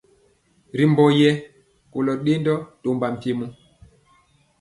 [0.77, 1.29] Ri mbɔ ye
[1.91, 3.45] kolo dendɔ tɔmba mpiemɔ.